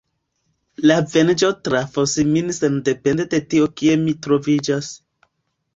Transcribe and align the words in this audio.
La 0.91 0.95
venĝo 1.15 1.49
trafos 1.69 2.15
min 2.31 2.49
sendepende 2.61 3.27
de 3.35 3.45
tio 3.53 3.73
kie 3.83 4.01
mi 4.09 4.19
troviĝas. 4.27 4.91